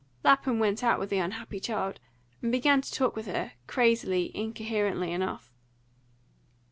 Lapham 0.23 0.57
went 0.57 0.83
out 0.83 0.97
with 0.97 1.11
the 1.11 1.19
unhappy 1.19 1.59
child, 1.59 1.99
and 2.41 2.51
began 2.51 2.81
to 2.81 2.91
talk 2.91 3.15
with 3.15 3.27
her, 3.27 3.51
crazily, 3.67 4.35
incoherently, 4.35 5.11
enough. 5.11 5.53